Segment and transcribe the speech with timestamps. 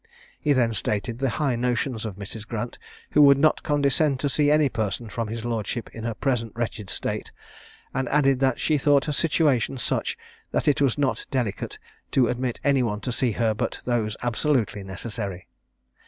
[0.39, 2.47] He then stated the high notions of Mrs.
[2.47, 2.79] Grant,
[3.11, 6.89] who would not condescend to see any person from his lordship in her present wretched
[6.89, 7.31] state;
[7.93, 10.17] and added that she thought her situation such,
[10.51, 11.77] that it was not delicate
[12.13, 15.45] to admit any one to see her but those absolutely necessary.